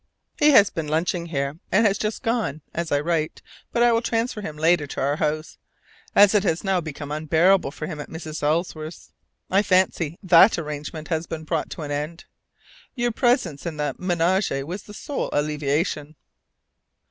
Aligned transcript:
He 0.39 0.49
has 0.49 0.71
been 0.71 0.87
lunching 0.87 1.27
here 1.27 1.59
and 1.71 1.85
has 1.85 1.99
just 1.99 2.23
gone, 2.23 2.61
as 2.73 2.91
I 2.91 2.99
write, 2.99 3.43
but 3.71 3.83
will 3.93 4.01
transfer 4.01 4.41
himself 4.41 4.59
later 4.59 4.87
to 4.87 4.99
our 4.99 5.17
house, 5.17 5.59
as 6.15 6.33
it 6.33 6.43
has 6.43 6.63
now 6.63 6.81
become 6.81 7.11
unbearable 7.11 7.69
for 7.69 7.85
him 7.85 7.99
at 7.99 8.09
Mrs. 8.09 8.41
Ellsworth's. 8.41 9.11
I 9.51 9.61
fancy 9.61 10.17
that 10.23 10.57
arrangement 10.57 11.09
has 11.09 11.27
been 11.27 11.43
brought 11.43 11.69
to 11.69 11.83
an 11.83 11.91
end! 11.91 12.25
Your 12.95 13.11
presence 13.11 13.67
in 13.67 13.77
the 13.77 13.93
ménage 13.99 14.63
was 14.65 14.81
the 14.81 14.95
sole 14.95 15.29
alleviation. 15.33 16.15